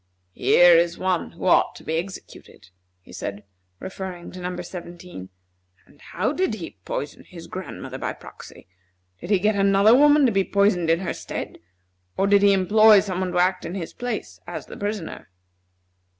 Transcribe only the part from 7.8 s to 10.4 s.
by proxy? Did he get another woman to